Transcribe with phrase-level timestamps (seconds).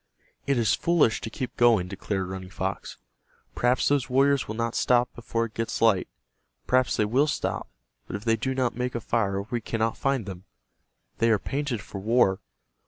[0.47, 2.97] "It is foolish to keep going," declared Running Fox.
[3.53, 6.07] "Perhaps those warriors will not stop before it gets light.
[6.65, 7.69] Perhaps they will stop,
[8.07, 10.45] but if they do not make a fire we cannot find them.
[11.19, 12.39] They are painted for war.